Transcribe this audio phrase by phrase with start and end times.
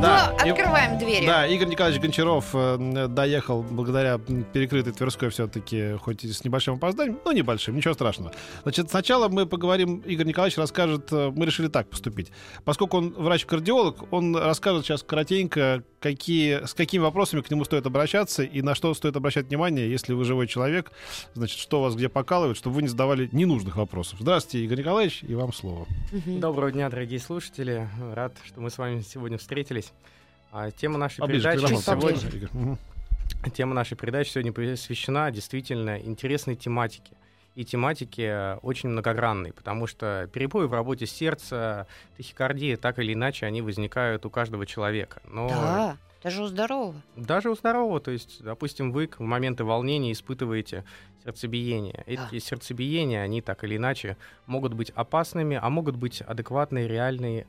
[0.00, 1.26] Да, ну, и- открываем двери.
[1.26, 7.18] Да, Игорь Николаевич Гончаров э, доехал благодаря перекрытой Тверской все-таки, хоть и с небольшим опозданием,
[7.24, 8.32] но небольшим, ничего страшного.
[8.62, 12.30] Значит, сначала мы поговорим, Игорь Николаевич расскажет, э, мы решили так поступить.
[12.64, 18.42] Поскольку он врач-кардиолог, он расскажет сейчас коротенько, какие, с какими вопросами к нему стоит обращаться
[18.42, 20.92] и на что стоит обращать внимание, если вы живой человек,
[21.34, 24.18] значит, что вас где покалывает, чтобы вы не задавали ненужных вопросов.
[24.20, 25.86] Здравствуйте, Игорь Николаевич, и вам слово.
[26.26, 27.88] Доброго дня, дорогие слушатели.
[28.14, 29.92] Рад, что мы с вами сегодня встретились.
[30.52, 32.78] А, Тема нашей Поближе передачи сегодня-.
[33.54, 37.12] Тема нашей передачи сегодня посвящена действительно интересной тематике.
[37.54, 43.46] И тематике э, очень многогранной, потому что перебои в работе сердца, тахикардия, так или иначе,
[43.46, 45.20] они возникают у каждого человека.
[45.24, 46.94] Но Да, даже у здорового.
[47.16, 50.84] даже у здорового, то есть, допустим, вы в моменты волнения испытываете
[51.24, 52.04] сердцебиение.
[52.06, 52.12] Да.
[52.28, 57.48] Эти сердцебиения, они так или иначе могут быть опасными, а могут быть адекватные, реальные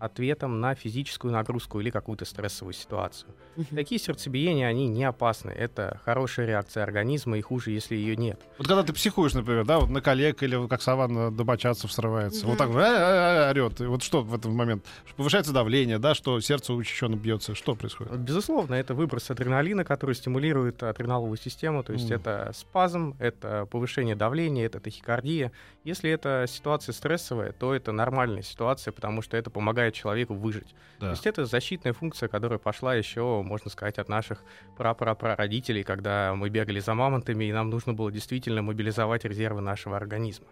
[0.00, 3.32] ответом на физическую нагрузку или какую-то стрессовую ситуацию.
[3.70, 5.50] Такие сердцебиения, они не опасны.
[5.50, 8.40] Это хорошая реакция организма, и хуже, если ее нет.
[8.58, 12.46] Вот когда ты психуешь, например, да, вот на коллег или как сова на домочадцев срывается,
[12.46, 13.80] вот так э, орет.
[13.80, 14.84] И вот что в этот момент?
[15.16, 17.54] Повышается давление, да, что сердце учащенно бьется.
[17.54, 18.18] Что происходит?
[18.18, 24.66] Безусловно, это выброс адреналина, который стимулирует адреналовую систему, то есть это спазм, это повышение давления,
[24.66, 25.52] это тахикардия.
[25.84, 30.68] Если это ситуация стрессовая, то это нормальная ситуация, потому что это помогает человеку выжить.
[30.98, 31.10] То Да.
[31.10, 34.42] есть это защитная функция, которая пошла еще, можно сказать, от наших
[34.76, 40.46] прапрапрародителей, когда мы бегали за мамонтами, и нам нужно было действительно мобилизовать резервы нашего организма.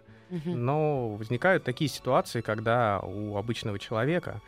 [0.55, 4.41] Но возникают такие ситуации, когда у обычного человека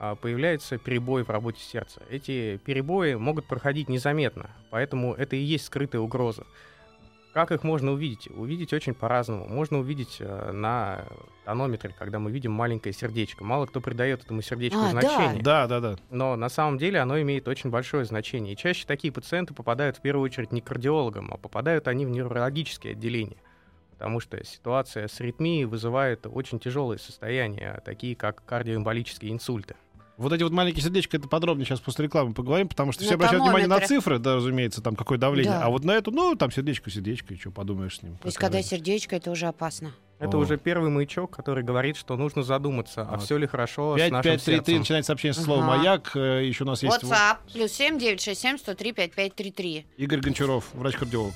[0.00, 2.02] а, появляется перебой в работе сердца.
[2.10, 6.44] Эти перебои могут проходить незаметно, поэтому это и есть скрытая угроза.
[7.32, 8.28] Как их можно увидеть?
[8.30, 9.46] Увидеть очень по-разному.
[9.46, 11.04] Можно увидеть э, на
[11.44, 13.44] тонометре, когда мы видим маленькое сердечко.
[13.44, 15.00] Мало кто придает этому сердечку А, да.
[15.00, 15.42] значение.
[15.42, 15.96] Да, да, да.
[16.10, 18.54] Но на самом деле оно имеет очень большое значение.
[18.54, 22.10] И чаще такие пациенты попадают в первую очередь не к кардиологам, а попадают они в
[22.10, 23.36] неврологические отделения.
[23.92, 29.74] Потому что ситуация с аритмией вызывает очень тяжелые состояния, такие как кардиоэмболические инсульты.
[30.18, 33.44] Вот эти вот маленькие сердечки, это подробнее сейчас после рекламы поговорим, потому что все обращают
[33.44, 35.52] внимание на цифры, да, разумеется, там какое давление.
[35.52, 35.62] Да.
[35.64, 38.16] А вот на эту, ну, там сердечко, сердечко, и что подумаешь с ним.
[38.18, 39.92] То есть, когда сердечко, это уже опасно.
[40.18, 40.40] Это О.
[40.40, 43.22] уже первый маячок, который говорит, что нужно задуматься, а Вот.
[43.22, 44.78] все ли хорошо с 5, нашим 5, 3, 3, сердцем.
[44.80, 45.76] начинает сообщение со слова Ага.
[45.76, 46.10] «Маяк».
[46.16, 47.36] Э, Еще у нас есть WhatsApp.
[47.52, 49.86] Плюс семь девять шесть семь сто три пять пять три три.
[49.96, 51.34] Игорь Гончаров, врач-кардиолог.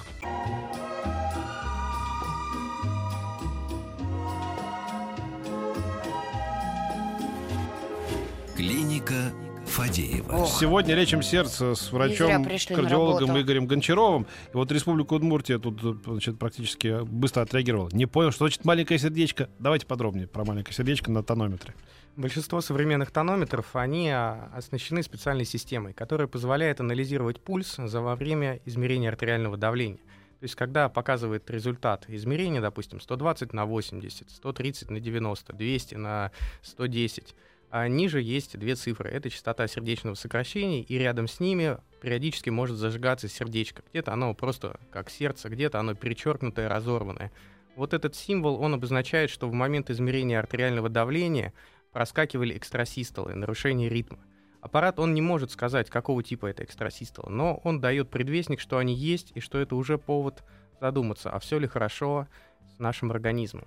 [8.62, 9.33] Клиника
[9.67, 10.33] Фадеева.
[10.34, 10.61] Ох.
[10.61, 13.41] Сегодня лечим сердце с зря врачом, пришли на кардиологом работу.
[13.41, 14.23] Игорем Гончаровым.
[14.23, 17.89] И вот Республика Удмуртия тут значит, практически быстро отреагировала.
[17.93, 19.50] Не понял, что значит маленькое сердечко.
[19.59, 21.75] Давайте подробнее про маленькое сердечко на тонометре.
[22.15, 28.61] Большинство современных тонометров, они а, оснащены специальной системой, которая позволяет анализировать пульс за во время
[28.65, 29.99] измерения артериального давления.
[30.39, 36.31] То есть, когда показывает результат измерения, допустим, 120 на 80, 130 на 90, 200 на
[36.62, 37.34] 110,
[37.72, 39.09] а ниже есть две цифры.
[39.09, 43.83] Это частота сердечного сокращения, и рядом с ними периодически может зажигаться сердечко.
[43.91, 47.32] Где-то оно просто как сердце, где-то оно перечеркнутое, разорванное.
[47.75, 51.55] Вот этот символ, он обозначает, что в момент измерения артериального давления
[51.93, 54.19] проскакивали экстрасистолы, нарушение ритма.
[54.61, 58.94] Аппарат, он не может сказать, какого типа это экстрасистола, но он дает предвестник, что они
[58.94, 60.44] есть, и что это уже повод
[60.78, 62.28] задуматься, а все ли хорошо
[62.77, 63.66] с нашим организмом.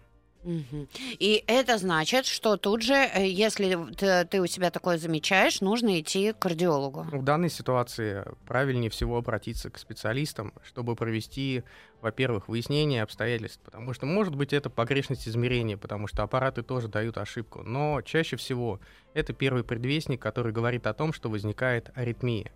[1.19, 3.77] И это значит, что тут же, э, если
[4.25, 7.03] ты у себя такое замечаешь, нужно идти к кардиологу.
[7.11, 11.63] В данной ситуации правильнее всего обратиться к специалистам, чтобы провести,
[12.01, 17.17] во-первых, выяснение обстоятельств, потому что, может быть, это погрешность измерения, потому что аппараты тоже дают
[17.17, 18.79] ошибку, но чаще всего
[19.13, 22.51] это первый предвестник, который говорит о том, что возникает аритмия.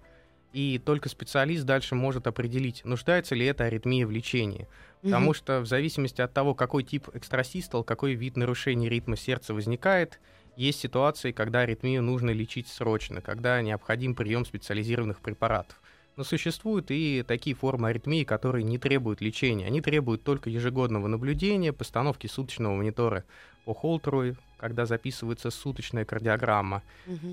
[0.52, 4.68] И только специалист дальше может определить, нуждается ли эта аритмия в лечении.
[5.02, 5.34] Потому Мгм.
[5.36, 10.20] что в зависимости от того, какой тип экстрасистол, какой вид нарушения ритма сердца возникает,
[10.56, 15.79] есть ситуации, когда аритмию нужно лечить срочно, когда необходим прием специализированных препаратов.
[16.20, 19.66] Но существуют и такие формы аритмии, которые не требуют лечения.
[19.68, 23.24] Они требуют только ежегодного наблюдения, постановки суточного монитора
[23.64, 26.84] по Холтеру, когда записывается суточная кардиограмма.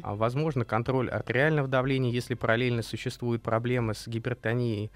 [0.05, 4.93] А, Возможно, контроль артериального давления, если параллельно существуют проблемы с гипертонией.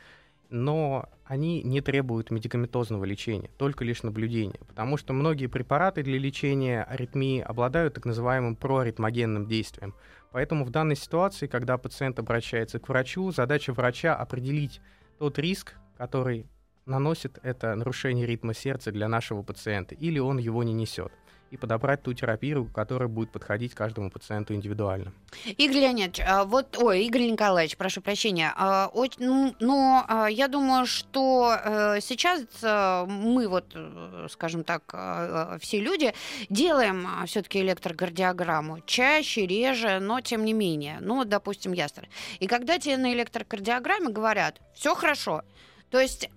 [0.51, 4.59] Но они не требуют медикаментозного лечения, только лишь наблюдения.
[4.67, 9.95] Потому что многие препараты для лечения аритмии обладают так называемым проаритмогенным действием.
[10.33, 14.81] Поэтому в данной ситуации, когда пациент обращается к врачу, задача врача определить,
[15.19, 16.47] тот риск, который
[16.87, 21.13] наносит это нарушение ритма сердца для нашего пациента, или он его не несет
[21.51, 25.13] и подобрать ту терапию, которая будет подходить каждому пациенту индивидуально.
[25.59, 30.87] Игорь Леонидович, а, вот, ой, Игорь Николаевич, прошу прощения, а, ну, но а, я думаю,
[30.87, 34.83] что э, сейчас мы вот, э, скажем так,
[35.61, 36.15] все люди
[36.49, 40.99] делаем все-таки электрокардиограмму чаще, реже, но тем не менее.
[41.01, 42.09] Ну, допустим, ястр.
[42.39, 45.43] И когда тебе на электрокардиограмме говорят, все хорошо,
[45.91, 46.31] то есть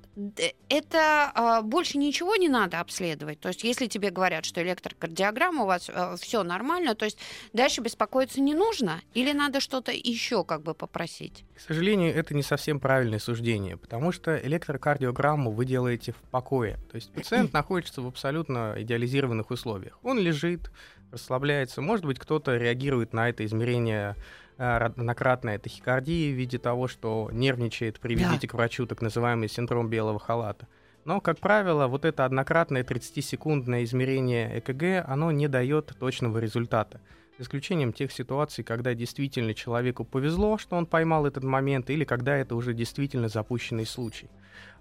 [0.69, 3.39] это а, больше ничего не надо обследовать.
[3.39, 7.17] То есть, если тебе говорят, что электрокардиограмма у вас а, все нормально, то есть
[7.51, 11.45] дальше беспокоиться не нужно, или надо что-то еще как бы попросить?
[11.55, 16.77] К сожалению, это не совсем правильное суждение, потому что электрокардиограмму вы делаете в покое.
[16.91, 19.97] То есть пациент находится в абсолютно идеализированных условиях.
[20.03, 20.71] Он лежит,
[21.11, 21.81] расслабляется.
[21.81, 24.15] Может быть, кто-то реагирует на это измерение Э,
[24.57, 28.47] однократная тахикардия в виде того, что нервничает, приведите да.
[28.47, 30.67] к врачу так называемый синдром белого халата.
[31.05, 37.01] Но, как правило, вот это однократное 30-секундное измерение ЭКГ, оно не дает точного результата.
[37.37, 42.37] За исключением тех ситуаций, когда действительно человеку повезло, что он поймал этот момент, или когда
[42.37, 44.29] это уже действительно запущенный случай.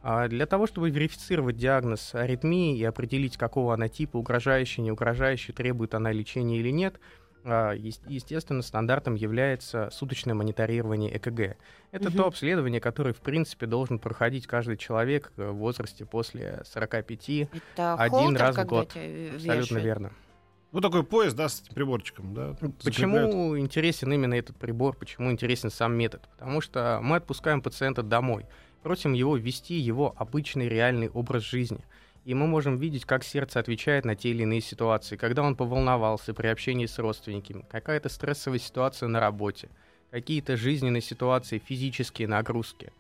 [0.03, 5.55] А для того, чтобы верифицировать диагноз аритмии и определить, какого она типа, угрожающий, не угрожающий,
[5.55, 7.01] требует она лечения или нет,
[7.45, 11.57] естественно, стандартом является суточное мониторирование ЭКГ.
[11.91, 12.17] Это угу.
[12.17, 17.29] то обследование, которое, в принципе, должен проходить каждый человек в возрасте после 45
[17.75, 18.97] Это один холтер, раз в год.
[19.35, 20.13] Абсолютно верно.
[20.71, 22.57] Ну, такой поезд, да, с приборчиком, да.
[22.83, 23.61] Почему закрепляют.
[23.61, 26.23] интересен именно этот прибор, почему интересен сам метод?
[26.39, 28.47] Потому что мы отпускаем пациента домой,
[28.83, 31.85] просим его ввести его обычный реальный образ жизни–
[32.25, 36.35] и мы можем видеть, как сердце отвечает на те или иные ситуации, когда он поволновался
[36.35, 39.69] при общении с родственниками, какая-то стрессовая ситуация на работе,
[40.11, 42.93] какие-то жизненные ситуации, физические нагрузки.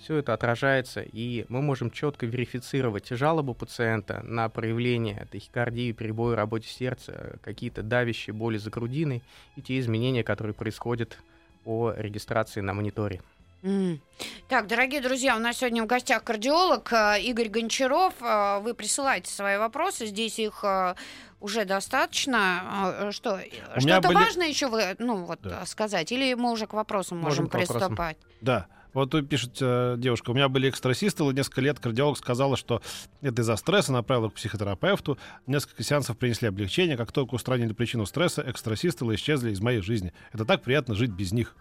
[0.00, 6.36] Все это отражается, и мы можем четко верифицировать жалобу пациента на проявление тахикардии, перебои в
[6.36, 9.22] работе сердца, какие-то давящие боли за грудиной
[9.56, 11.18] и те изменения, которые происходят
[11.64, 13.20] по регистрации на мониторе.
[13.62, 14.00] Mm.
[14.48, 18.14] Так, дорогие друзья, у нас сегодня в гостях кардиолог э, Игорь Гончаров.
[18.22, 20.94] Э, вы присылайте свои вопросы, здесь их э,
[21.40, 23.10] уже достаточно.
[23.10, 23.40] Что,
[23.76, 24.14] что-то были...
[24.14, 25.66] важное еще вы, ну, вот, да.
[25.66, 26.10] сказать?
[26.10, 27.90] Или мы уже к вопросам можем, можем приступать?
[27.90, 28.16] Вопросам.
[28.40, 28.66] Да.
[28.92, 32.82] Вот тут пишет э, девушка, у меня были экстрасистолы, несколько лет кардиолог сказала, что
[33.20, 35.16] это из-за стресса, направила к психотерапевту,
[35.46, 40.12] несколько сеансов принесли облегчение, как только устранили причину стресса, экстрасистолы исчезли из моей жизни.
[40.32, 41.54] Это так приятно жить без них.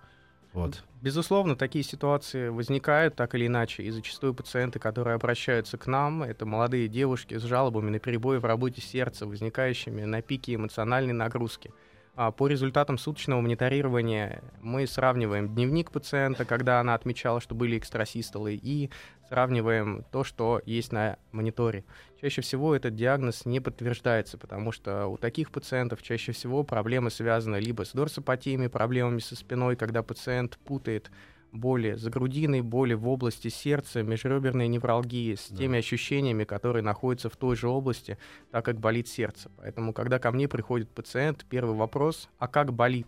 [0.54, 0.84] Вот.
[1.02, 6.46] Безусловно, такие ситуации возникают так или иначе, и зачастую пациенты, которые обращаются к нам, это
[6.46, 11.72] молодые девушки с жалобами на перебои в работе сердца, возникающими на пике эмоциональной нагрузки.
[12.22, 18.60] А по результатам суточного мониторирования мы сравниваем дневник пациента, когда она отмечала, что были экстрасистолы,
[18.62, 18.90] и
[19.30, 21.86] сравниваем то, что есть на мониторе.
[22.20, 27.56] Чаще всего этот диагноз не подтверждается, потому что у таких пациентов чаще всего проблемы связаны
[27.56, 31.12] либо с дорсопатиями, проблемами со спиной, когда пациент путает
[31.52, 35.58] боли за грудиной, боли в области сердца, межреберной невралгии с да.
[35.58, 38.18] теми ощущениями, которые находятся в той же области,
[38.52, 39.50] так как болит сердце.
[39.58, 43.08] Поэтому, когда ко мне приходит пациент, первый вопрос, а как болит?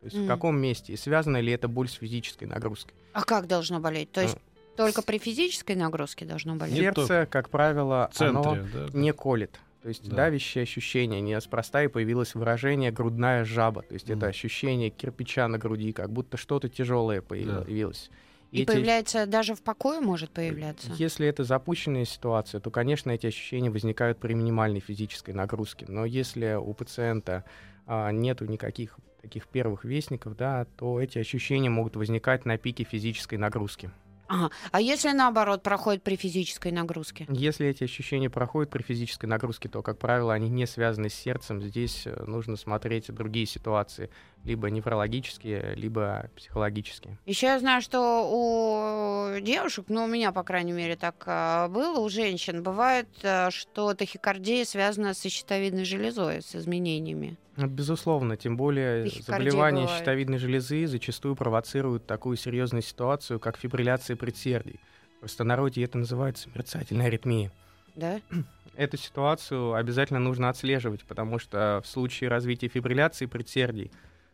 [0.00, 0.24] То есть mm.
[0.24, 0.92] в каком месте?
[0.92, 2.94] И связана ли это боль с физической нагрузкой?
[3.12, 4.10] А как должно болеть?
[4.10, 4.36] То есть
[4.76, 6.76] только при физической нагрузке должно болеть?
[6.76, 9.60] Сердце, как правило, центре, оно да, не колет.
[9.82, 10.16] То есть да.
[10.16, 13.82] давящее ощущение, неспроста и появилось выражение грудная жаба.
[13.82, 14.16] То есть mm.
[14.16, 18.08] это ощущение кирпича на груди, как будто что-то тяжелое появилось.
[18.08, 18.16] Да.
[18.52, 18.66] И, и эти...
[18.68, 20.92] появляется даже в покое может появляться?
[20.92, 25.86] Если это запущенная ситуация, то, конечно, эти ощущения возникают при минимальной физической нагрузке.
[25.88, 27.44] Но если у пациента
[27.86, 33.36] а, нету никаких таких первых вестников, да, то эти ощущения могут возникать на пике физической
[33.36, 33.90] нагрузки.
[34.28, 34.50] Ага.
[34.70, 37.26] А если наоборот проходит при физической нагрузке?
[37.28, 41.60] Если эти ощущения проходят при физической нагрузке, то, как правило, они не связаны с сердцем.
[41.60, 44.10] Здесь э, нужно смотреть другие ситуации,
[44.44, 47.18] либо неврологические, либо психологические.
[47.26, 51.98] Еще я знаю, что у девушек, ну у меня, по крайней мере, так э, было,
[52.00, 57.36] у женщин бывает, э, что тахикардия связана с щитовидной железой, с изменениями.
[57.56, 59.98] Ну, безусловно, тем более заболевания бывает.
[59.98, 64.80] щитовидной железы зачастую провоцируют такую серьезную ситуацию, как фибрилляция предсердий.
[65.18, 67.52] В простонародье это называется мерцательная аритмия.
[67.94, 68.20] Да?
[68.76, 73.90] Эту ситуацию обязательно нужно отслеживать, потому что в случае развития фибрилляции предсердий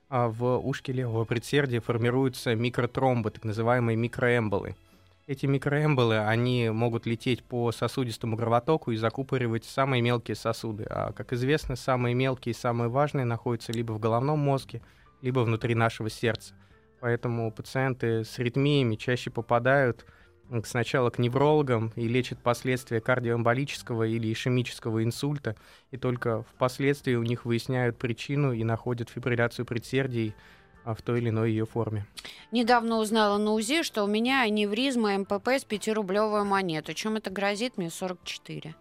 [0.08, 4.76] в ушке левого предсердия формируются микротромбы, так называемые микроэмболы–
[5.28, 10.86] эти микроэмболы, они могут лететь по сосудистому кровотоку и закупоривать самые мелкие сосуды.
[10.88, 14.80] А, как известно, самые мелкие и самые важные находятся либо в головном мозге,
[15.20, 16.54] либо внутри нашего сердца.
[17.00, 20.06] Поэтому пациенты с аритмиями чаще попадают
[20.64, 25.56] сначала к неврологам и лечат последствия кардиоэмболического или ишемического инсульта,
[25.90, 30.34] и только впоследствии у них выясняют причину и находят фибрилляцию предсердий
[30.84, 32.06] а, в той или иной ее форме.
[32.50, 36.94] Недавно узнала на УЗИ, что у меня аневризма МПП с 5-рублевую монету.
[36.94, 37.76] Чем это грозит?
[37.76, 38.74] Мне 44.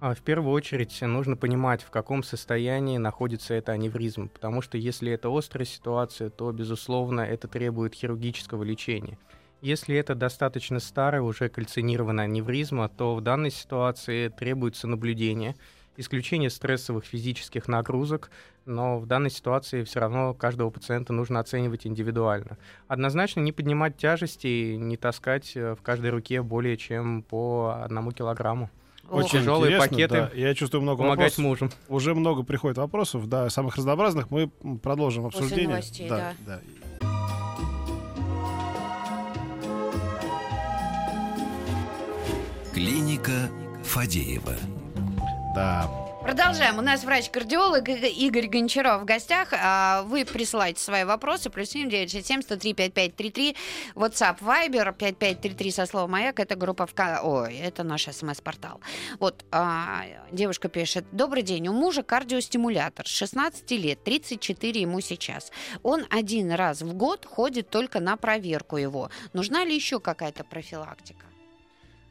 [0.00, 5.12] А, в первую очередь нужно понимать, в каком состоянии находится эта аневризма, потому что если
[5.12, 9.16] это острая ситуация, то, безусловно, это требует хирургического лечения.
[9.62, 15.54] Если это достаточно старая, уже кальцинированная аневризма, то в данной ситуации требуется наблюдение,
[15.96, 18.32] исключение стрессовых физических нагрузок,
[18.64, 22.58] но в данной ситуации все равно каждого пациента нужно оценивать индивидуально.
[22.88, 28.68] Однозначно не поднимать тяжести, не таскать э, в каждой руке более чем по одному килограмму.
[29.08, 30.14] Очень тяжелые пакеты.
[30.14, 30.30] да.
[30.34, 31.38] Я чувствую много Помогать вопросов.
[31.38, 31.70] мужу.
[31.88, 34.30] Уже много приходит вопросов, да, самых разнообразных.
[34.30, 35.68] Мы продолжим После обсуждение.
[35.68, 36.34] новостей, да.
[36.46, 36.60] да.
[42.72, 43.50] Клиника
[43.84, 44.54] Фадеева.
[45.54, 45.90] Да.
[46.22, 46.78] Продолжаем.
[46.78, 49.48] У нас врач-кардиолог Игорь Гончаров в гостях.
[49.52, 51.50] А, Вы присылайте свои вопросы.
[51.50, 53.56] Плюс 7 967 103 5533.
[53.94, 56.40] WhatsApp, Viber 5533 со словом «Маяк».
[56.40, 57.20] Это группа ВК...
[57.22, 58.80] Ой, это наш СМС-портал.
[59.18, 61.04] Вот, а, девушка пишет.
[61.12, 61.68] Добрый день.
[61.68, 63.06] У мужа кардиостимулятор.
[63.06, 65.52] С 16 лет, 34 ему сейчас.
[65.82, 69.10] Он один раз в год ходит только на проверку его.
[69.34, 71.26] Нужна ли еще какая-то профилактика?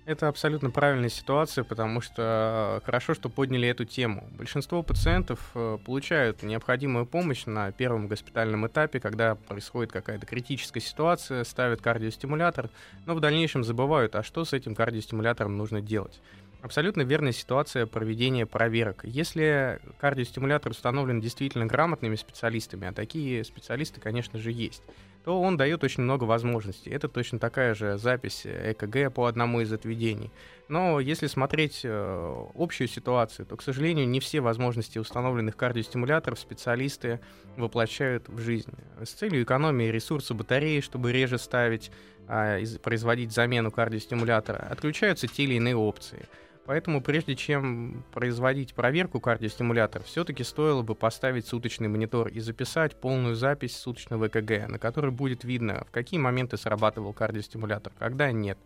[0.05, 4.27] Это абсолютно правильная ситуация, потому что э, хорошо, что подняли эту тему.
[4.31, 11.43] Большинство пациентов э, получают необходимую помощь на первом госпитальном этапе, когда происходит какая-то критическая ситуация,
[11.43, 12.71] ставят кардиостимулятор,
[13.05, 16.19] но в дальнейшем забывают, а что с этим кардиостимулятором нужно делать.
[16.63, 19.01] Абсолютно верная ситуация проведения проверок.
[19.03, 24.83] Если кардиостимулятор установлен действительно грамотными специалистами, а такие специалисты, конечно же, есть,
[25.23, 26.89] то он дает очень много возможностей.
[26.89, 30.31] Это точно такая же запись ЭКГ по одному из отведений.
[30.67, 37.19] Но если смотреть э, общую ситуацию, то, к сожалению, не все возможности установленных кардиостимуляторов специалисты
[37.57, 38.73] воплощают в жизнь.
[39.03, 41.91] С целью экономии ресурса батареи, чтобы реже ставить,
[42.27, 46.25] а, из- производить замену кардиостимулятора, отключаются те или иные опции.
[46.71, 53.35] Поэтому прежде чем производить проверку кардиостимулятора, все-таки стоило бы поставить суточный монитор и записать полную
[53.35, 58.57] запись суточного ЭКГ, на которой будет видно, в какие моменты срабатывал кардиостимулятор, когда нет.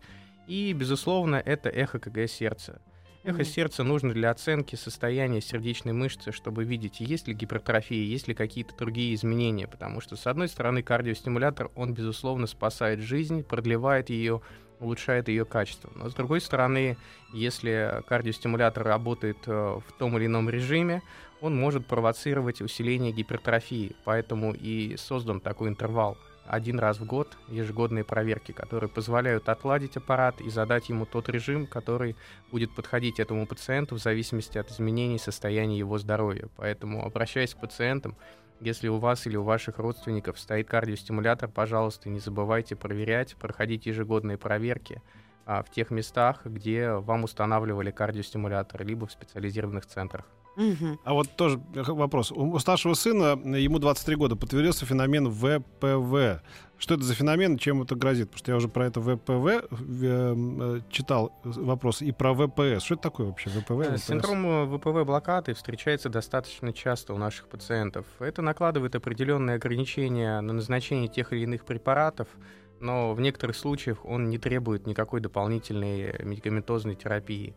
[0.46, 2.80] И, безусловно, это эхо КГ сердца.
[3.24, 3.44] Эхо Мгм.
[3.44, 8.76] сердца нужно для оценки состояния сердечной мышцы, чтобы видеть, есть ли гипертрофия, есть ли какие-то
[8.76, 9.66] другие изменения.
[9.66, 14.42] Потому что, с одной стороны, кардиостимулятор, он, безусловно, спасает жизнь, продлевает ее,
[14.80, 15.90] улучшает ее качество.
[15.94, 16.96] Но, с другой стороны,
[17.32, 21.02] если кардиостимулятор работает э, в том или ином режиме,
[21.40, 23.96] он может провоцировать усиление гипертрофии.
[24.04, 26.16] Поэтому и создан такой интервал
[26.46, 31.66] один раз в год ежегодные проверки, которые позволяют отладить аппарат и задать ему тот режим,
[31.66, 32.16] который
[32.50, 36.48] будет подходить этому пациенту в зависимости от изменений состояния его здоровья.
[36.56, 38.16] Поэтому, обращаясь к пациентам,
[38.60, 44.38] если у вас или у ваших родственников стоит кардиостимулятор, пожалуйста, не забывайте проверять, проходить ежегодные
[44.38, 45.02] проверки
[45.44, 50.26] а, в тех местах, где вам устанавливали кардиостимулятор, либо в специализированных центрах.
[51.04, 52.32] А вот тоже вопрос.
[52.32, 56.42] У старшего сына, ему 23 года, подтвердился феномен ВПВ.
[56.78, 58.30] Что это за феномен, чем это грозит?
[58.30, 62.84] Потому что я уже про это ВПВ э, э, читал вопрос и про ВПС.
[62.84, 63.80] Что это такое вообще ВПВ?
[63.80, 64.04] Э, ВПС?
[64.04, 68.04] Синдром э, ВПВ блокады встречается достаточно часто у наших пациентов.
[68.18, 72.28] Это накладывает определенные ограничения на назначение тех или иных препаратов,
[72.80, 77.54] но в некоторых случаях он не требует никакой дополнительной медикаментозной терапии.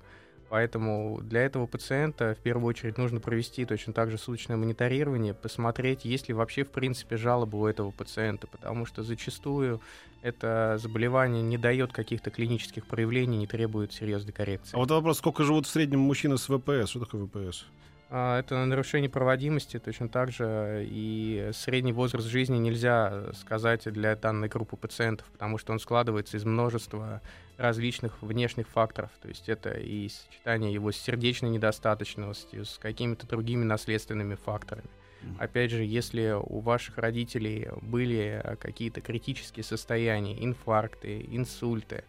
[0.50, 6.06] Поэтому для этого пациента в первую очередь нужно провести точно так же суточное мониторирование, посмотреть,
[6.06, 9.79] есть ли вообще в принципе жалобы у этого пациента, потому что зачастую
[10.22, 14.75] это заболевание не дает каких-то клинических проявлений, не требует серьезной коррекции.
[14.75, 16.89] А вот вопрос, сколько живут в среднем мужчины с ВПС?
[16.89, 17.65] Что такое ВПС?
[18.12, 24.48] А, Это нарушение проводимости, точно так же и средний возраст жизни нельзя сказать для данной
[24.48, 27.22] группы пациентов, потому что он складывается из множества
[27.58, 29.12] различных внешних факторов.
[29.22, 34.89] То есть это и сочетание его с сердечной недостаточностью, с какими-то другими наследственными факторами.
[35.38, 42.06] Опять же, если у ваших родителей были какие-то критические состояния, инфаркты, инсульты,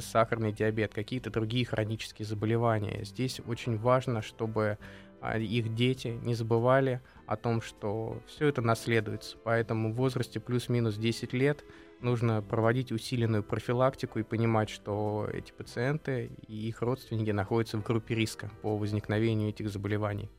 [0.00, 4.78] сахарный диабет, какие-то другие хронические заболевания, здесь очень важно, чтобы
[5.24, 9.38] а, их дети не забывали о том, что все это наследуется.
[9.42, 11.64] Поэтому в возрасте плюс-минус 10 лет
[12.04, 18.14] нужно проводить усиленную профилактику и понимать, что эти пациенты и их родственники находятся в группе
[18.14, 20.30] риска по возникновению этих заболеваний.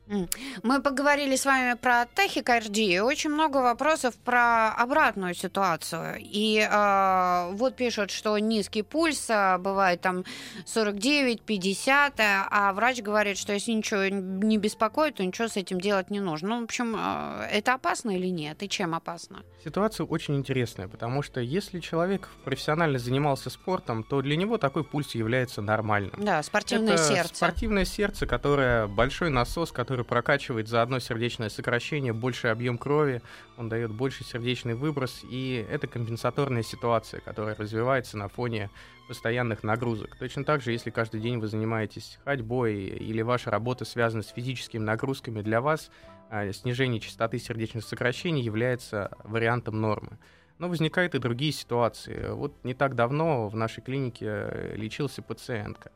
[0.62, 3.04] Мы поговорили с вами про тахикардию.
[3.04, 6.16] Очень много вопросов про обратную ситуацию.
[6.20, 10.24] И э, вот пишут, что низкий пульс, а, бывает там
[10.64, 16.20] 49-50, а врач говорит, что если ничего не беспокоит, то ничего с этим делать не
[16.20, 16.48] нужно.
[16.48, 18.62] Ну, в общем, э, это опасно или нет?
[18.62, 19.42] И чем опасно?
[19.64, 25.14] Ситуация очень интересная, потому что если человек профессионально занимался спортом, то для него такой пульс
[25.14, 26.12] является нормальным.
[26.18, 27.34] Да, спортивное Это сердце.
[27.34, 33.22] Спортивное сердце, которое большой насос, который прокачивает за одно сердечное сокращение больший объем крови,
[33.56, 38.68] он дает больше сердечный выброс, и это компенсаторная ситуация, которая развивается на фоне
[39.08, 40.16] постоянных нагрузок.
[40.16, 44.82] Точно так же, если каждый день вы занимаетесь ходьбой или ваша работа связана с физическими
[44.82, 45.90] нагрузками, для вас
[46.28, 50.18] а, снижение частоты сердечных сокращений является вариантом нормы.
[50.58, 52.30] Но возникают и другие ситуации.
[52.30, 55.90] Вот не так давно в нашей клинике э, лечился пациентка.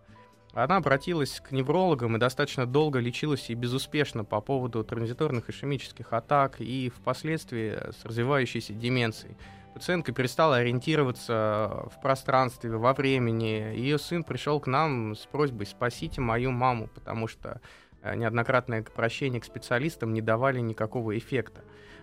[0.53, 6.61] Она обратилась к неврологам и достаточно долго лечилась и безуспешно по поводу транзиторных ишемических атак
[6.61, 9.37] и впоследствии с развивающейся деменцией.
[9.75, 13.77] Пациентка перестала ориентироваться в пространстве, во времени.
[13.77, 17.61] Ее сын пришел к нам с просьбой «спасите мою маму», потому что
[18.03, 21.63] э, неоднократное обращение к специалистам не давали никакого эффекта.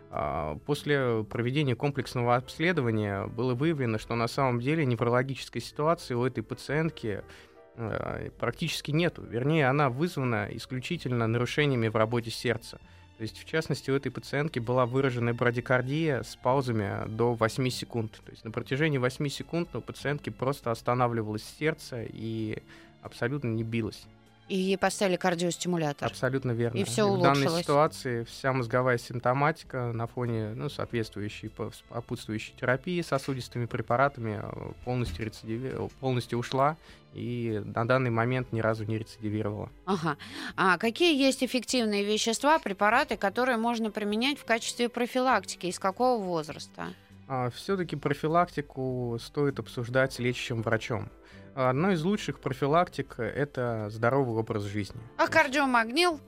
[0.10, 6.44] А, после проведения комплексного обследования было выявлено, что на самом деле неврологической ситуации у этой
[6.44, 7.24] пациентки
[7.76, 9.24] э, практически нету.
[9.24, 12.80] Вернее, она вызвана исключительно нарушениями в работе сердца.
[13.18, 18.12] То есть, в частности, у этой пациентки была выражена брадикардия с паузами до 8 секунд.
[18.24, 22.62] То есть на протяжении 8 секунд у пациентки просто останавливалось сердце и
[23.02, 24.06] абсолютно не билось.
[24.48, 26.08] И ей поставили кардиостимулятор.
[26.08, 26.78] Абсолютно верно.
[26.78, 27.64] И все В данной улучшилось.
[27.64, 31.52] ситуации вся мозговая симптоматика на фоне ну, соответствующей
[31.90, 36.78] сопутствующей терапии сосудистыми препаратами э, полностью, рецидиви- полностью ушла
[37.14, 39.70] и на данный момент ни разу не рецидивировала.
[39.86, 40.18] Ага.
[40.56, 45.66] А какие есть эффективные вещества, препараты, которые можно применять в качестве профилактики?
[45.66, 46.88] Из какого возраста?
[47.54, 51.10] все-таки профилактику стоит обсуждать с лечащим врачом.
[51.58, 55.02] Одно из лучших профилактик– это здоровый образ жизни.
[55.18, 56.20] А кардиомагнил?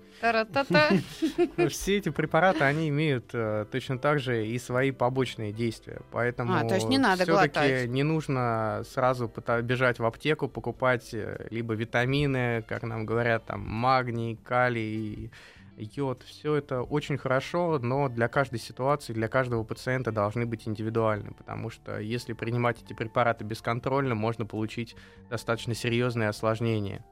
[1.69, 6.01] Все эти препараты, они имеют э, точно так же и свои побочные действия.
[6.11, 7.87] Поэтому А, то есть не надо глотать.
[7.87, 14.35] не нужно сразу бежать в аптеку, покупать э, либо витамины, как нам говорят, там магний,
[14.35, 15.31] калий,
[15.79, 16.23] йод.
[16.23, 21.69] Все это очень хорошо, но для каждой ситуации, для каждого пациента должны быть индивидуальны, потому
[21.69, 24.95] что если принимать эти препараты бесконтрольно, можно получить
[25.29, 27.05] достаточно серьезные осложнения.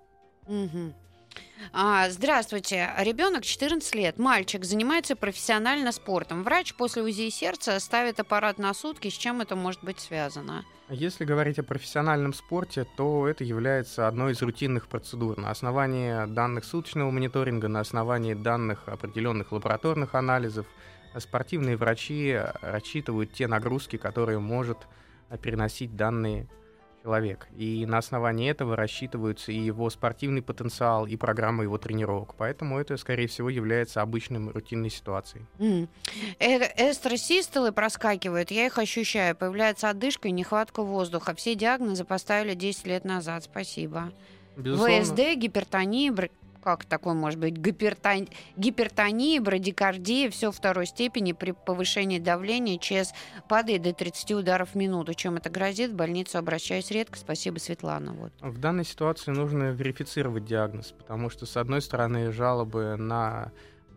[0.48, 0.94] Мгм.
[1.74, 2.90] А, здравствуйте.
[3.00, 6.44] Ребенок 14 лет, мальчик, занимается профессионально спортом.
[6.44, 9.10] Врач после УЗИ сердца ставит аппарат на сутки.
[9.10, 10.66] С чем это может быть связано?
[10.90, 15.38] Если говорить о профессиональном спорте, то это является одной из рутинных процедур.
[15.38, 20.66] На основании данных суточного мониторинга, на основании данных определенных лабораторных анализов,
[21.14, 24.78] э, спортивные врачи рассчитывают те нагрузки, которые может
[25.30, 26.48] э, переносить данный
[27.08, 27.48] человек.
[27.56, 32.36] И на основании этого рассчитываются и его спортивный потенциал, и программа его тренировок.
[32.36, 35.46] Поэтому это, скорее всего, является обычным рутинной ситуацией.
[35.60, 35.88] М.
[36.40, 39.38] Э- эстросистолы проскакивают, я их ощущаю.
[39.38, 41.34] Появляется одышка и нехватка воздуха.
[41.34, 43.46] Все диагнозы поставили 10 лет назад.
[43.46, 44.12] Спасибо.
[44.58, 46.12] Безусловно, ВСД, гипертония,
[46.68, 47.54] как такое может быть?
[47.54, 53.14] Гипертон- Гипертония, брадикардия, все второй степени при повышении давления ЧС
[53.48, 55.14] падает до 30 ударов в минуту.
[55.14, 55.92] Чем это грозит?
[55.92, 57.18] В больницу обращаюсь редко.
[57.18, 58.12] Спасибо, Светлана.
[58.12, 58.34] Вот.
[58.42, 63.54] В данной ситуации нужно верифицировать диагноз, потому что, с одной стороны, жалобы на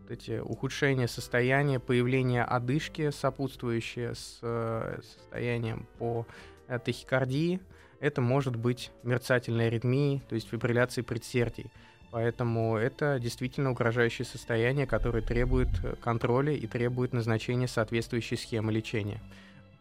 [0.07, 6.25] эти ухудшения состояния, появление одышки, сопутствующие с э, состоянием по
[6.69, 7.59] э, тахикардии,
[7.99, 11.69] это может быть мерцательной аритмией, то есть фибрилляцией предсердий.
[12.11, 19.21] Поэтому это действительно угрожающее состояние, которое требует э, контроля и требует назначения соответствующей схемы лечения.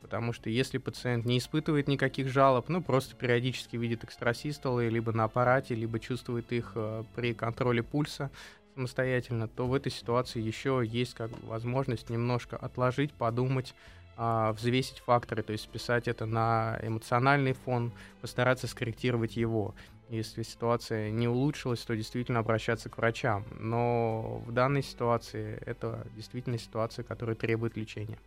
[0.00, 5.24] Потому что если пациент не испытывает никаких жалоб, ну просто периодически видит экстрасистолы либо на
[5.24, 8.30] аппарате, либо чувствует их э, при контроле пульса
[8.74, 13.74] самостоятельно, то в этой ситуации еще есть как бы возможность немножко отложить, подумать,
[14.16, 17.90] а, взвесить факторы, то есть списать это на эмоциональный фон,
[18.20, 19.74] постараться скорректировать его.
[20.10, 23.46] Если ситуация не улучшилась, то действительно обращаться к врачам.
[23.58, 28.18] Но в данной ситуации это действительно ситуация, которая требует лечения.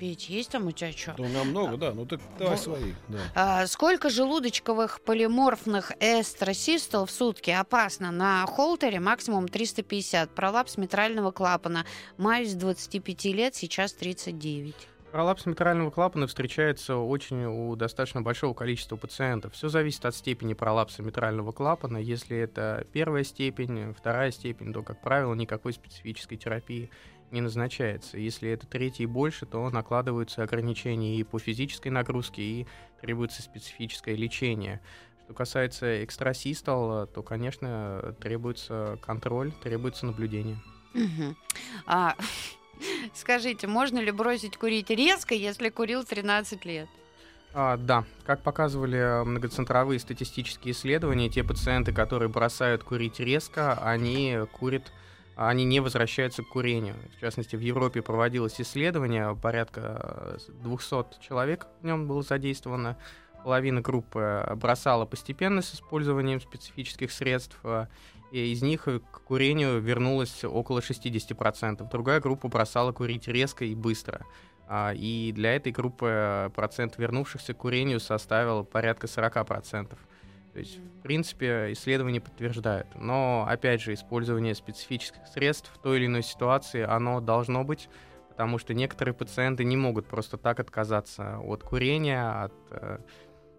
[0.00, 1.14] Петь, есть там у тебя что?
[1.16, 1.92] Да у меня много, да.
[1.92, 2.92] Ну так давай Во- свои.
[3.08, 3.18] Да.
[3.34, 8.10] А, сколько желудочковых полиморфных эстросистол в сутки опасно?
[8.10, 10.34] На холтере максимум 350.
[10.34, 11.84] Пролапс митрального клапана.
[12.16, 14.74] Маюсь 25 лет, сейчас 39.
[15.12, 19.52] Пролапс митрального клапана встречается очень у достаточно большого количества пациентов.
[19.52, 21.98] Все зависит от степени пролапса митрального клапана.
[21.98, 26.90] Если это первая степень, вторая степень, то, как правило, никакой специфической терапии
[27.30, 28.16] не назначается.
[28.16, 32.66] Если это третья и больше, то накладываются ограничения и по физической нагрузке, и
[33.02, 34.80] требуется специфическое лечение.
[35.24, 40.56] Что касается экстрасистол, то, конечно, требуется контроль, требуется наблюдение.
[40.94, 41.36] Мгм.
[41.84, 42.16] А,
[43.14, 46.88] скажите, можно ли бросить курить резко, если курил 13 лет?
[47.54, 54.90] А, да, как показывали многоцентровые статистические исследования, те пациенты, которые бросают курить резко, они курят,
[55.36, 56.94] они не возвращаются к курению.
[57.16, 62.96] В частности, в Европе проводилось исследование, порядка э, 200 человек в нем было задействовано.
[63.44, 67.86] Половина группы бросала постепенно с использованием специфических средств, э,
[68.30, 71.88] и из них к курению вернулось около 60%.
[71.90, 74.24] Другая группа бросала курить резко и быстро.
[74.68, 79.98] А, И для этой группы э, процент вернувшихся к курению составил порядка 40%.
[80.52, 82.88] То есть, в принципе, исследования подтверждают.
[82.94, 87.88] Но, опять же, использование специфических средств в той или иной ситуации, оно должно быть,
[88.28, 92.98] потому что некоторые пациенты не могут просто так отказаться от курения, от, э,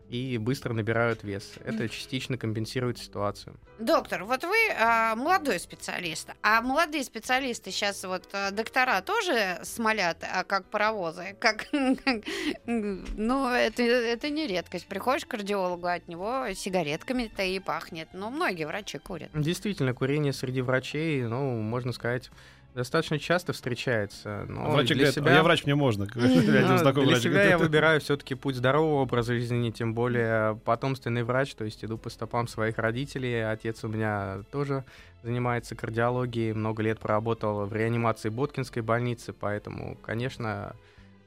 [0.09, 1.53] и быстро набирают вес.
[1.63, 3.55] Это частично компенсирует ситуацию.
[3.79, 10.23] Доктор, вот вы а, молодой специалист, а молодые специалисты сейчас вот а, доктора тоже смолят,
[10.23, 11.67] а, как паровозы, как,
[12.65, 14.87] ну это это не редкость.
[14.87, 18.09] Приходишь к кардиологу, от него сигаретками-то и пахнет.
[18.13, 19.29] Но многие врачи курят.
[19.33, 22.29] Действительно, курение среди врачей, ну, можно сказать,
[22.73, 24.45] достаточно часто встречается.
[24.47, 25.31] Но Врачи для говорят, себя...
[25.31, 26.07] «А я врач, мне можно.
[26.13, 31.23] Ну, Для врач себя я говорит, выбираю все-таки путь здорового образа жизни, тем более потомственный
[31.23, 33.41] врач, то есть иду по стопам своих родителей.
[33.41, 34.83] Отец у меня тоже
[35.21, 40.75] занимается кардиологией, много лет проработал в реанимации Боткинской больницы, поэтому, конечно,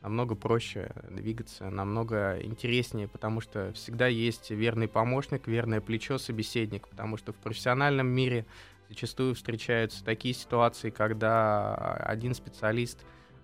[0.02, 7.16] намного проще двигаться, намного интереснее, потому что всегда есть верный помощник, верное плечо, собеседник, потому
[7.16, 8.44] что в профессиональном мире
[8.88, 12.98] зачастую встречаются такие ситуации, когда один специалист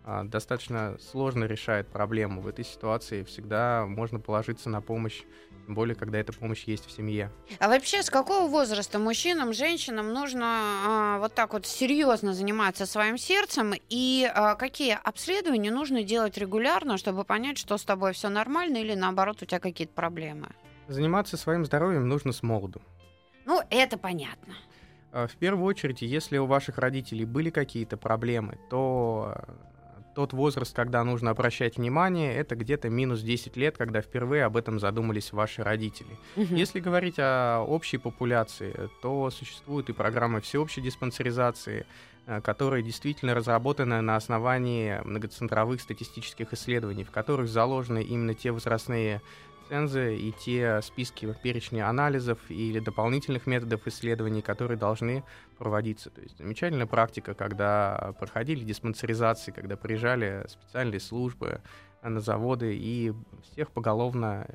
[0.04, 2.40] а, достаточно сложно решает проблему.
[2.40, 5.22] В этой ситуации всегда можно положиться на помощь,
[5.64, 7.30] тем более, когда эта помощь есть в семье.
[7.60, 13.16] А вообще, с какого возраста мужчинам, женщинам нужно а, вот так вот серьезно заниматься своим
[13.16, 13.74] сердцем?
[13.90, 18.94] И а, какие обследования нужно делать регулярно, чтобы понять, что с тобой все нормально или
[18.94, 20.48] наоборот у тебя какие-то проблемы?
[20.88, 22.82] Заниматься своим здоровьем нужно с молоду.
[23.44, 24.54] Ну, это понятно.
[25.12, 29.52] А, В первую очередь, если у ваших родителей были какие-то проблемы, то э,
[30.14, 34.80] тот возраст, когда нужно обращать внимание, это где-то минус 10 лет, когда впервые об этом
[34.80, 36.18] задумались ваши родители.
[36.36, 41.84] Если говорить о общей популяции, то существуют и программы всеобщей диспансеризации,
[42.26, 49.20] э, которые действительно разработаны на основании многоцентровых статистических исследований, в которых заложены именно те возрастные
[49.72, 55.24] цензы и те списки перечни анализов или дополнительных методов исследований, которые должны
[55.56, 56.10] проводиться.
[56.10, 61.62] То есть замечательная практика, когда проходили диспансеризации, когда приезжали специальные службы
[62.02, 63.14] на заводы и
[63.50, 64.46] всех поголовно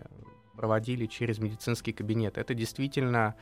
[0.56, 2.38] проводили через медицинский кабинет.
[2.38, 3.34] Это действительно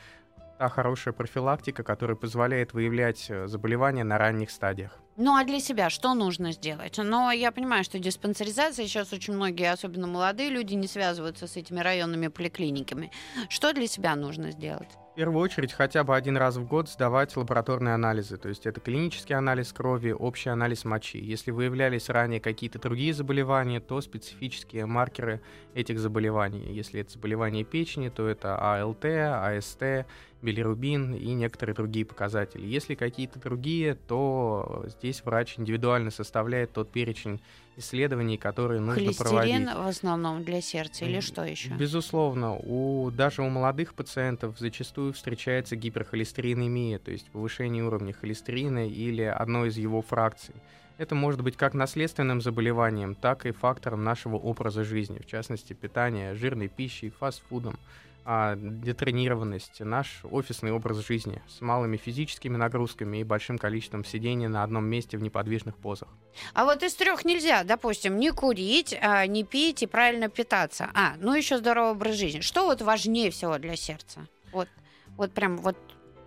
[0.58, 5.00] та хорошая профилактика, которая позволяет выявлять э, заболевания на ранних стадиях.
[5.18, 6.98] Ну а для себя что нужно сделать?
[6.98, 11.80] Но я понимаю, что диспансеризация сейчас очень многие, особенно молодые люди, не связываются с этими
[11.80, 13.12] районными поликлиниками.
[13.48, 14.90] Что для себя нужно сделать?
[15.14, 18.82] В первую очередь хотя бы один раз в год сдавать лабораторные анализы, то есть это
[18.82, 21.20] клинический анализ крови, общий анализ мочи.
[21.20, 25.42] Если выявлялись ранее какие-то другие заболевания, то специфические маркеры
[25.74, 26.74] этих заболеваний.
[26.74, 30.06] Если это заболевание печени, то это АЛТ, АСТ,
[30.42, 32.66] билирубин и некоторые другие показатели.
[32.66, 37.42] Если какие-то другие, то здесь врач индивидуально составляет тот перечень
[37.78, 39.76] исследований, которые нужно Холестерин проводить.
[39.76, 41.70] в основном для сердца или что еще?
[41.74, 49.24] Безусловно, у, даже у молодых пациентов зачастую встречается гиперхолестеринемия, то есть повышение уровня холестерина или
[49.24, 50.56] одной из его фракций.
[50.98, 56.36] Это может быть как наследственным заболеванием, так и фактором нашего образа жизни, в частности, питания
[56.36, 57.78] жирной пищей, фастфудом,
[58.26, 64.64] а, детренированность, наш офисный образ жизни с малыми физическими нагрузками и большим количеством сидения на
[64.64, 66.10] одном месте в неподвижных позах.
[66.56, 70.90] А вот из трех нельзя, допустим, не курить, а, не пить и правильно питаться.
[70.96, 72.40] А, ну еще здоровый образ жизни.
[72.40, 74.28] Что вот важнее всего для сердца?
[74.52, 74.70] Вот,
[75.18, 75.78] вот прям вот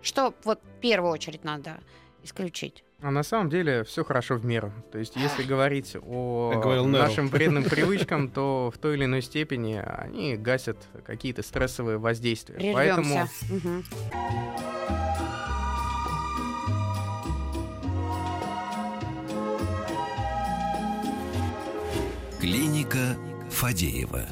[0.01, 1.81] что вот в первую очередь надо
[2.23, 2.83] исключить?
[3.01, 4.73] А на самом деле все хорошо в меру.
[4.91, 10.35] То есть, если говорить о нашим вредным привычкам, то в той или иной степени они
[10.35, 12.73] гасят какие-то стрессовые воздействия.
[12.73, 13.67] Поэтому Прервемся.
[13.67, 13.83] Мгм.
[22.39, 23.17] Клиника
[23.49, 24.25] Фадеева.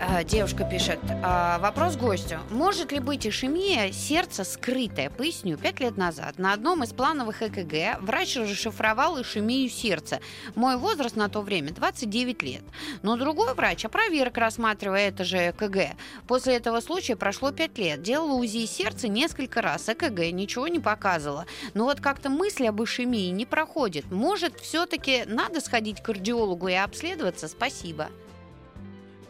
[0.00, 2.40] А, Девушка пишет, а, вопрос гостю.
[2.50, 5.10] Может ли быть ишемия сердца скрытая?
[5.10, 5.56] Поясню.
[5.56, 10.20] Пять лет назад на одном из плановых ЭКГ врач расшифровал ишемию сердца.
[10.54, 12.62] Мой возраст на то время 29 лет.
[13.02, 15.96] Но другой врач опроверг, рассматривая это же ЭКГ.
[16.26, 18.02] После этого случая прошло 5 лет.
[18.02, 19.88] Делала УЗИ сердца несколько раз.
[19.88, 21.46] ЭКГ ничего не показывала.
[21.74, 24.10] Но вот как-то мысль об ишемии не проходит.
[24.10, 27.48] Может, все-таки надо сходить к кардиологу и обследоваться?
[27.48, 28.08] Спасибо.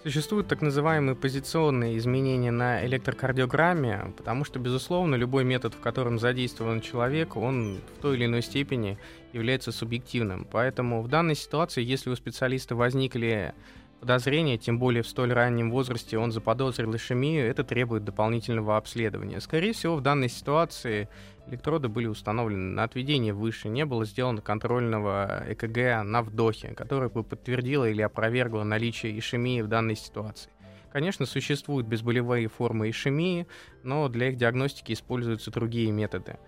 [0.05, 6.83] Существуют так называемые позиционные изменения на электрокардиограмме, потому что, безусловно, любой метод, в котором задействован
[6.83, 8.99] человек, он в той или иной степени
[9.33, 10.47] является субъективным.
[10.53, 13.55] Поэтому в данной ситуации, если у специалиста возникли
[13.99, 19.41] подозрения, тем более в столь раннем возрасте он заподозрил ишемию, это требует дополнительного обследования.
[19.41, 21.09] Скорее всего, в данной ситуации
[21.47, 27.25] электроды были установлены на отведение выше, не было сделано контрольного ЭКГ на вдохе, которое бы
[27.25, 30.51] подтвердило или опровергло наличие ишемии в данной ситуации.
[30.93, 33.49] Конечно, существуют безболевые формы ишемии,
[33.83, 36.39] но для их диагностики используются другие методы,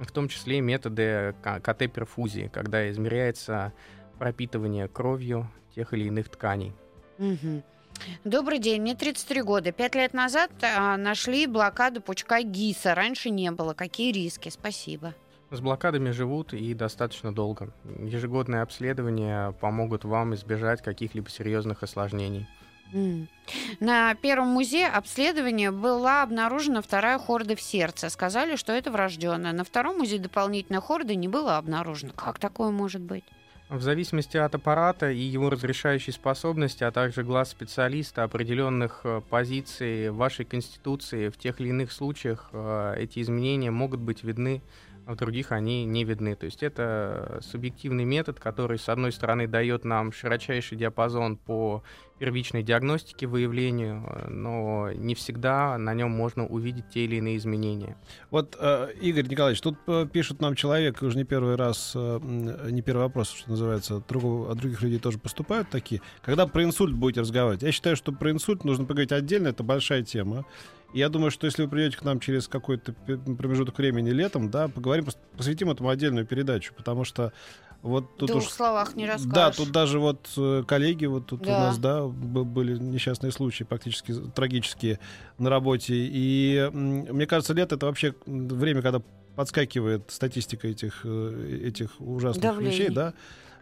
[0.00, 3.74] в том числе методы КТ-перфузии, когда измеряется
[4.18, 6.72] пропитывание кровью тех или иных тканей.
[7.18, 7.62] Мгм.
[8.24, 9.72] Добрый день, мне 33 года.
[9.72, 12.94] Пять лет назад а, нашли блокаду пучка ГИСа.
[12.94, 13.74] Раньше не было.
[13.74, 14.48] Какие риски?
[14.48, 15.14] Спасибо.
[15.50, 17.72] С блокадами живут и достаточно долго.
[18.00, 22.48] Ежегодные обследования помогут вам избежать каких-либо серьезных осложнений.
[22.92, 23.28] М.
[23.80, 28.08] На первом музее обследования была обнаружена вторая хорда в сердце.
[28.08, 29.52] Сказали, что это врожденное.
[29.52, 32.12] На втором музее дополнительной хорды не было обнаружено.
[32.14, 33.24] Как такое может быть?
[33.74, 40.10] В зависимости от аппарата и его разрешающей способности, а также глаз специалиста, определенных э, позиций
[40.10, 44.62] вашей конституции, в тех или иных случаях э, эти изменения могут быть видны,
[45.06, 46.34] а в других они не видны.
[46.34, 51.82] То есть это субъективный метод, который, с одной стороны, дает нам широчайший диапазон по
[52.18, 57.96] первичной диагностике, выявлению, но не всегда на нем можно увидеть те или иные изменения.
[58.30, 62.20] Вот, э, Игорь Николаевич, тут э, пишут нам человек, уже не первый раз, э,
[62.70, 64.06] не первый вопрос, что называется, от
[64.56, 66.00] других людей тоже поступают такие.
[66.22, 67.62] Когда про инсульт будете разговаривать?
[67.62, 70.46] Я считаю, что про инсульт нужно поговорить отдельно, это большая тема.
[70.94, 75.04] Я думаю, что если вы придете к нам через какой-то промежуток времени летом, да, поговорим,
[75.04, 77.32] пос- посвятим этому отдельную передачу, потому что
[77.82, 78.48] вот В тут двух уж...
[78.48, 79.32] словах не расскажешь.
[79.34, 81.58] Да, тут даже вот э, коллеги, вот тут у Да.
[81.66, 85.00] нас, да, были несчастные случаи, практически трагические
[85.38, 85.94] на работе.
[85.96, 89.02] И мне кажется, лето это вообще время, когда
[89.36, 92.72] подскакивает статистика этих, э, этих ужасных Давление.
[92.78, 93.12] вещей, да.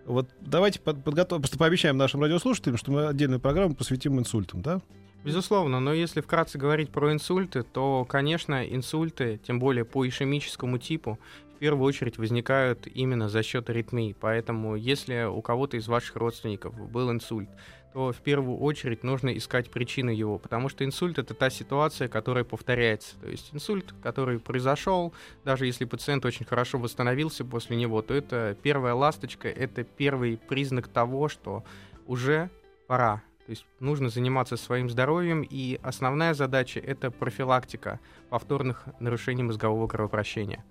[0.04, 4.80] Вот давайте под, подготовим, просто пообещаем нашим радиослушателям, что мы отдельную программу посвятим инсультам, да?
[5.24, 11.18] Безусловно, но если вкратце говорить про инсульты, то, конечно, инсульты, тем более по ишемическому типу,
[11.54, 14.16] в первую очередь возникают именно за счет аритмий.
[14.18, 17.48] Поэтому, если у кого-то из ваших родственников был инсульт,
[17.92, 22.42] то в первую очередь нужно искать причину его, потому что инсульт это та ситуация, которая
[22.42, 23.16] повторяется.
[23.20, 25.12] То есть инсульт, который произошел,
[25.44, 30.88] даже если пациент очень хорошо восстановился после него, то это первая ласточка, это первый признак
[30.88, 31.64] того, что
[32.06, 32.50] уже
[32.88, 33.22] пора.
[33.46, 37.98] То есть нужно заниматься своим здоровьем, и основная задача это профилактика
[38.30, 40.64] повторных нарушений мозгового кровообращения.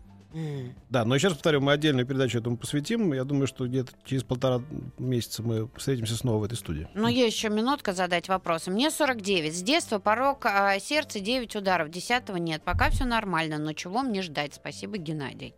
[0.90, 3.14] Да, но раз повторю, мы отдельную передачу этому посвятим.
[3.14, 4.62] Я думаю, что где-то через полтора
[4.98, 6.88] месяца мы встретимся снова в этой студии.
[6.94, 8.72] Ну, есть еще минутка задать вопросы.
[8.72, 9.54] Мне 49.
[9.54, 11.90] С детства порог а, сердца 9 ударов.
[11.90, 12.62] Десятого нет.
[12.64, 13.58] Пока все нормально.
[13.58, 14.54] Но чего мне ждать?
[14.54, 15.54] Спасибо, Геннадий.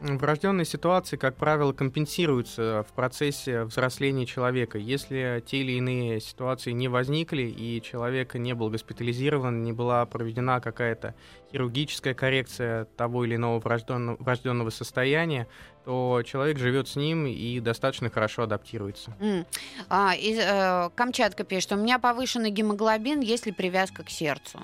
[0.00, 4.78] Врожденные ситуации, как правило, компенсируются в процессе взросления человека.
[4.78, 10.60] Если те или иные ситуации не возникли, и человек не был госпитализирован, не была проведена
[10.60, 11.16] какая-то
[11.50, 15.48] хирургическая коррекция того или иного врожденного, врожденного состояния,
[15.84, 19.16] то человек живет с ним и достаточно хорошо адаптируется.
[19.18, 19.46] М.
[19.88, 24.60] А, и, э, Камчатка пишет, у меня повышенный гемоглобин, есть ли привязка к сердцу?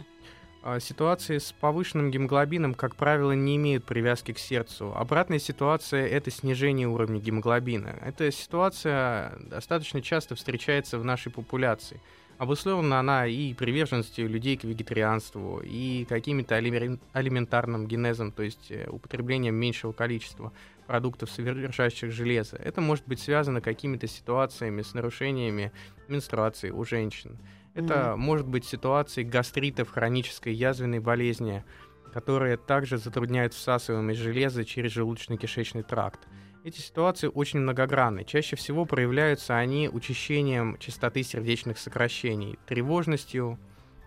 [0.66, 4.94] А, Ситуации с повышенным гемоглобином, как правило, не имеют привязки к сердцу.
[4.96, 7.98] Обратная ситуация– это снижение уровня гемоглобина.
[8.02, 12.00] Эта ситуация достаточно часто встречается в нашей популяции.
[12.38, 18.88] Обусловлена она и приверженностью людей к вегетарианству, и какими-то алимен- алиментарным генезом, то есть э,
[18.88, 20.50] употреблением меньшего количества
[20.86, 22.56] продуктов, содержащих железо.
[22.56, 25.72] Это может быть связано какими-то ситуациями с нарушениями
[26.08, 27.36] менструации у женщин.
[27.74, 31.64] Это может быть ситуацией гастритов, хронической язвенной болезни,
[32.12, 36.20] которые также затрудняют всасываемость железа через желудочно-кишечный тракт.
[36.62, 38.24] Эти ситуации очень многогранны.
[38.24, 43.58] Чаще всего проявляются они учащением частоты сердечных сокращений, тревожностью,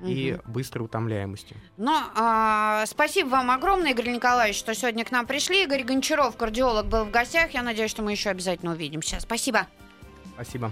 [0.06, 1.58] и быстрой утомляемостью.
[1.78, 5.64] Ну, а, спасибо вам огромное, Игорь Николаевич, что сегодня к нам пришли.
[5.64, 7.52] Игорь Гончаров, кардиолог, был в гостях.
[7.52, 9.20] Я надеюсь, что мы еще обязательно увидимся.
[9.20, 9.68] Спасибо.
[10.36, 10.72] Спасибо.